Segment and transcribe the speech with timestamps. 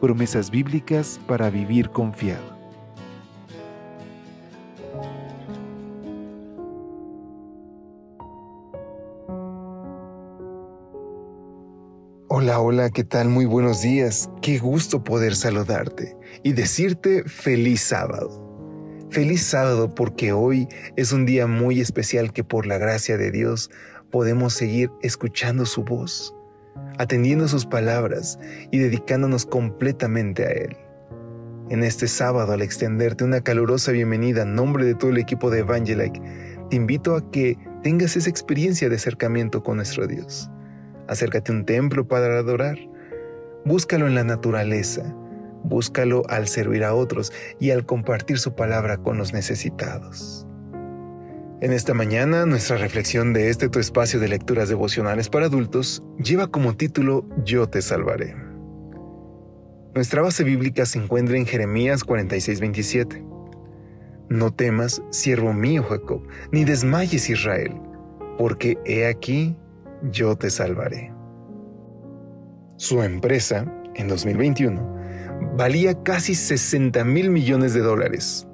[0.00, 2.56] Promesas bíblicas para vivir confiado.
[12.28, 13.28] Hola, hola, ¿qué tal?
[13.28, 14.30] Muy buenos días.
[14.40, 18.48] Qué gusto poder saludarte y decirte feliz sábado.
[19.10, 23.70] Feliz sábado porque hoy es un día muy especial que por la gracia de Dios
[24.12, 26.34] podemos seguir escuchando su voz,
[26.98, 28.38] atendiendo sus palabras
[28.70, 30.76] y dedicándonos completamente a Él.
[31.70, 35.60] En este sábado, al extenderte una calurosa bienvenida en nombre de todo el equipo de
[35.60, 36.22] Evangelike,
[36.70, 40.50] te invito a que tengas esa experiencia de acercamiento con nuestro Dios
[41.08, 42.78] acércate a un templo para adorar.
[43.64, 45.02] Búscalo en la naturaleza,
[45.64, 50.46] búscalo al servir a otros y al compartir su palabra con los necesitados.
[51.60, 56.46] En esta mañana, nuestra reflexión de este tu espacio de lecturas devocionales para adultos lleva
[56.46, 58.36] como título Yo te salvaré.
[59.92, 63.24] Nuestra base bíblica se encuentra en Jeremías 46:27.
[64.28, 66.22] No temas, siervo mío Jacob,
[66.52, 67.72] ni desmayes Israel,
[68.38, 69.56] porque he aquí
[70.12, 71.12] yo te salvaré.
[72.76, 73.64] Su empresa,
[73.96, 74.96] en 2021,
[75.56, 78.47] valía casi 60 mil millones de dólares.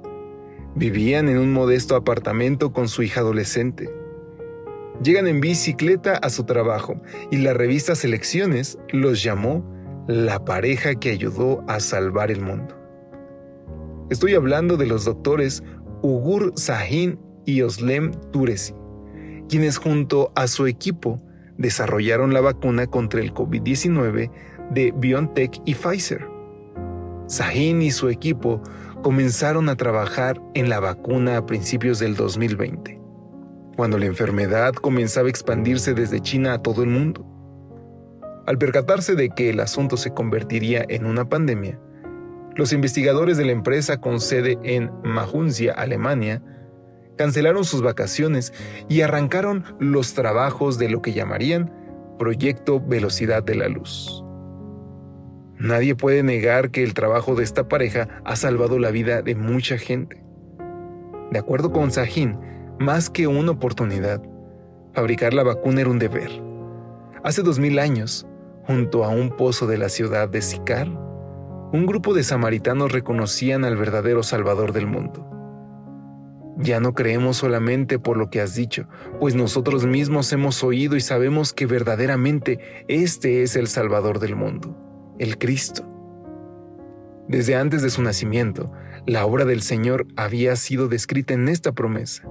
[0.75, 3.89] Vivían en un modesto apartamento con su hija adolescente.
[5.01, 9.65] Llegan en bicicleta a su trabajo y la revista Selecciones los llamó
[10.07, 12.75] la pareja que ayudó a salvar el mundo.
[14.09, 15.63] Estoy hablando de los doctores
[16.01, 18.73] Ugur Sahin y Oslem Turesi,
[19.47, 21.21] quienes junto a su equipo
[21.57, 24.29] desarrollaron la vacuna contra el COVID-19
[24.71, 26.27] de BioNTech y Pfizer.
[27.27, 28.61] Sahin y su equipo
[29.05, 32.99] comenzaron a trabajar en la vacuna a principios del 2020,
[33.77, 37.23] cuando la enfermedad comenzaba a expandirse desde China a todo el mundo.
[38.47, 41.79] Al percatarse de que el asunto se convertiría en una pandemia,
[42.55, 46.41] los investigadores de la empresa con sede en Mahunzia, Alemania,
[47.15, 48.53] cancelaron sus vacaciones
[48.89, 51.71] y arrancaron los trabajos de lo que llamarían
[52.17, 54.24] Proyecto Velocidad de la Luz.
[55.57, 59.77] Nadie puede negar que el trabajo de esta pareja ha salvado la vida de mucha
[59.77, 60.23] gente.
[61.31, 62.37] De acuerdo con Sahin,
[62.79, 64.21] más que una oportunidad,
[64.93, 66.29] fabricar la vacuna era un deber.
[67.23, 68.27] Hace dos mil años,
[68.67, 73.75] junto a un pozo de la ciudad de Sicar, un grupo de samaritanos reconocían al
[73.75, 75.29] verdadero Salvador del mundo.
[76.57, 78.87] Ya no creemos solamente por lo que has dicho,
[79.19, 84.77] pues nosotros mismos hemos oído y sabemos que verdaderamente este es el Salvador del mundo,
[85.19, 85.83] el Cristo.
[87.27, 88.71] Desde antes de su nacimiento,
[89.05, 92.27] la obra del Señor había sido descrita en esta promesa.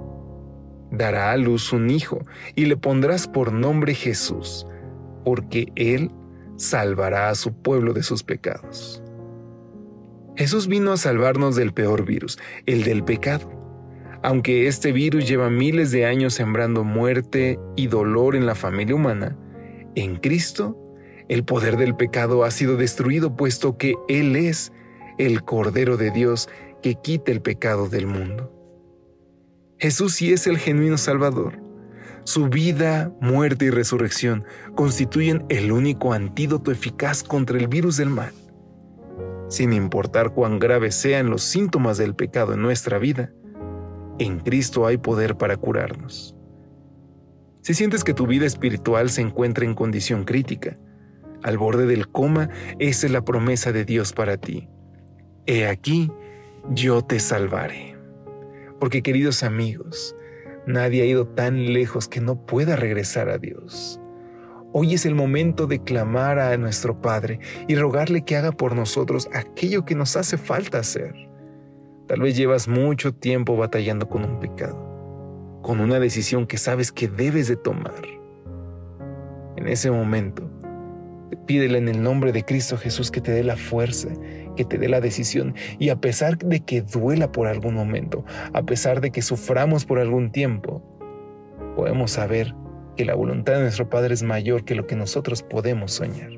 [0.90, 2.24] Dará a luz un hijo
[2.54, 4.66] y le pondrás por nombre Jesús,
[5.24, 6.10] porque Él
[6.56, 9.02] salvará a su pueblo de sus pecados.
[10.36, 13.64] Jesús vino a salvarnos del peor virus, el del pecado
[14.24, 19.36] aunque este virus lleva miles de años sembrando muerte y dolor en la familia humana,
[19.96, 20.78] en Cristo
[21.28, 24.72] el poder del pecado ha sido destruido puesto que Él es
[25.18, 26.48] el Cordero de Dios
[26.82, 28.52] que quita el pecado del mundo.
[29.78, 31.60] Jesús sí es el genuino Salvador.
[32.24, 38.32] Su vida, muerte y resurrección constituyen el único antídoto eficaz contra el virus del mal.
[39.48, 43.30] Sin importar cuán graves sean los síntomas del pecado en nuestra vida,
[44.18, 46.34] en Cristo hay poder para curarnos.
[47.60, 50.76] Si sientes que tu vida espiritual se encuentra en condición crítica,
[51.44, 52.48] al borde del coma,
[52.78, 54.66] esa es la promesa de Dios para ti.
[55.46, 56.10] He aquí,
[56.70, 57.96] yo te salvaré.
[58.80, 60.16] Porque queridos amigos,
[60.66, 64.00] nadie ha ido tan lejos que no pueda regresar a Dios.
[64.72, 69.28] Hoy es el momento de clamar a nuestro Padre y rogarle que haga por nosotros
[69.34, 71.14] aquello que nos hace falta hacer.
[72.08, 77.06] Tal vez llevas mucho tiempo batallando con un pecado, con una decisión que sabes que
[77.06, 78.02] debes de tomar.
[79.56, 80.50] En ese momento,
[81.46, 84.08] pídele en el nombre de Cristo Jesús que te dé la fuerza,
[84.56, 88.62] que te dé la decisión y a pesar de que duela por algún momento, a
[88.62, 90.82] pesar de que suframos por algún tiempo,
[91.76, 92.54] podemos saber
[92.96, 96.30] que la voluntad de nuestro Padre es mayor que lo que nosotros podemos soñar.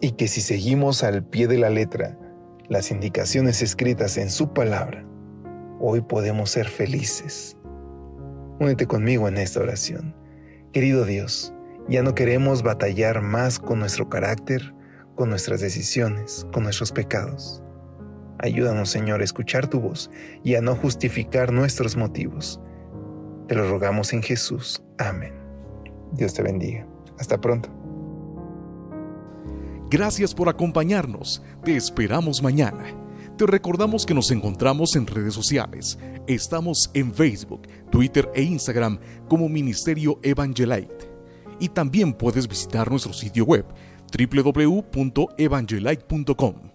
[0.00, 2.18] Y que si seguimos al pie de la letra
[2.68, 5.06] las indicaciones escritas en su palabra,
[5.80, 7.56] hoy podemos ser felices.
[8.58, 10.14] Únete conmigo en esta oración.
[10.72, 11.54] Querido Dios,
[11.88, 14.74] ya no queremos batallar más con nuestro carácter,
[15.14, 17.62] con nuestras decisiones, con nuestros pecados.
[18.38, 20.10] Ayúdanos, Señor, a escuchar tu voz
[20.42, 22.60] y a no justificar nuestros motivos.
[23.48, 24.82] Te lo rogamos en Jesús.
[24.98, 25.34] Amén.
[26.12, 26.86] Dios te bendiga.
[27.18, 27.68] Hasta pronto.
[29.90, 31.42] Gracias por acompañarnos.
[31.62, 32.84] Te esperamos mañana.
[33.36, 35.98] Te recordamos que nos encontramos en redes sociales.
[36.26, 38.98] Estamos en Facebook, Twitter e Instagram
[39.28, 41.13] como Ministerio Evangelite.
[41.60, 43.64] Y también puedes visitar nuestro sitio web
[44.16, 46.73] www.evangelite.com